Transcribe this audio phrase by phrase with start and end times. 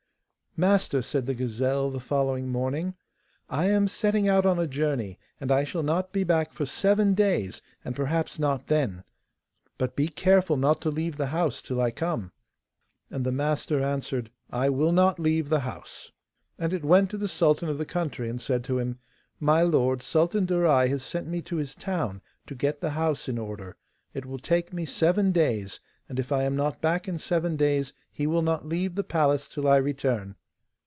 [0.57, 2.93] 'Master,' said the gazelle the following morning,
[3.49, 7.13] 'I am setting out on a journey, and I shall not be back for seven
[7.13, 9.05] days, and perhaps not then.
[9.77, 12.33] But be careful not to leave the house till I come.'
[13.09, 16.11] And the master answered, 'I will not leave the house.'
[16.59, 18.99] And it went to the sultan of the country and said to him:
[19.39, 23.37] 'My lord, Sultan Darai has sent me to his town to get the house in
[23.37, 23.77] order.
[24.13, 25.79] It will take me seven days,
[26.09, 29.47] and if I am not back in seven days he will not leave the palace
[29.47, 30.35] till I return.